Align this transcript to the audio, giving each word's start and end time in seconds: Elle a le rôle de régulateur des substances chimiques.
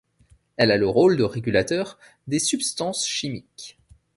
Elle 0.57 0.71
a 0.71 0.77
le 0.77 0.87
rôle 0.89 1.15
de 1.15 1.23
régulateur 1.23 1.99
des 2.25 2.39
substances 2.39 3.05
chimiques. 3.07 3.77